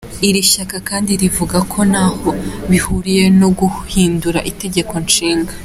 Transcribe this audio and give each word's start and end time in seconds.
Iri 0.27 0.41
shyaka 0.51 0.77
kandi 0.89 1.11
rivuga 1.21 1.57
ko 1.71 1.79
ntaho 1.91 2.29
bihuriye 2.69 3.23
no 3.39 3.49
guhindura 3.59 4.39
itegeko 4.51 4.93
nshinga. 5.07 5.53